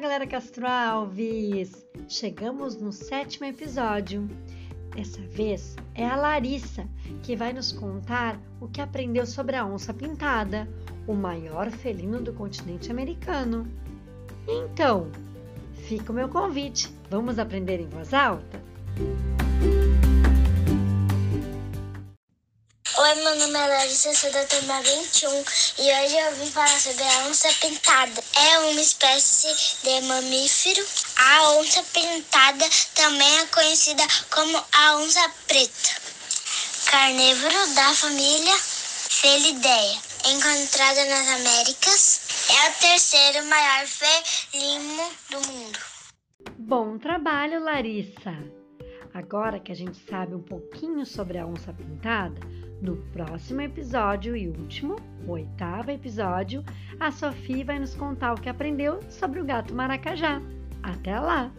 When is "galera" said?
0.00-0.26